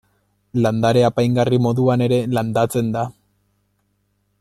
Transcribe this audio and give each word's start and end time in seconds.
Landare 0.65 1.03
apaingarri 1.09 1.61
moduan 1.67 2.05
ere 2.07 2.21
landatzen 2.39 2.91
da. 2.97 3.05